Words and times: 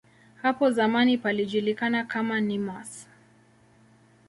Hapo 0.41 0.71
zamani 0.71 1.17
palijulikana 1.17 2.03
kama 2.05 2.41
"Nemours". 2.41 3.07